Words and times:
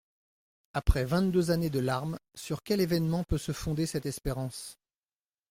Après 0.73 1.05
vingt-deux 1.05 1.51
années 1.51 1.69
de 1.69 1.77
larmes, 1.77 2.17
sur 2.33 2.63
quel 2.63 2.81
événement 2.81 3.23
peut 3.23 3.37
se 3.37 3.51
fonder 3.51 3.85
cette 3.85 4.07
espérance? 4.07 4.79